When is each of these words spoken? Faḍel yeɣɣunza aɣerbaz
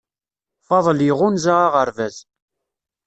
Faḍel 0.67 0.99
yeɣɣunza 1.05 1.53
aɣerbaz 1.65 2.17